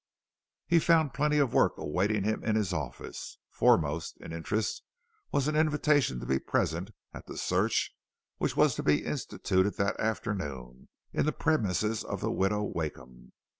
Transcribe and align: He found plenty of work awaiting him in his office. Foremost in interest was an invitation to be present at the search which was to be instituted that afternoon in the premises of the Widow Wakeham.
He 0.65 0.79
found 0.79 1.13
plenty 1.13 1.37
of 1.37 1.53
work 1.53 1.77
awaiting 1.77 2.23
him 2.23 2.43
in 2.43 2.55
his 2.55 2.73
office. 2.73 3.37
Foremost 3.51 4.17
in 4.17 4.33
interest 4.33 4.81
was 5.31 5.47
an 5.47 5.55
invitation 5.55 6.19
to 6.19 6.25
be 6.25 6.39
present 6.39 6.89
at 7.13 7.27
the 7.27 7.37
search 7.37 7.95
which 8.39 8.57
was 8.57 8.73
to 8.77 8.81
be 8.81 9.05
instituted 9.05 9.75
that 9.77 9.99
afternoon 9.99 10.89
in 11.13 11.27
the 11.27 11.31
premises 11.31 12.03
of 12.03 12.19
the 12.19 12.31
Widow 12.31 12.63
Wakeham. 12.63 13.33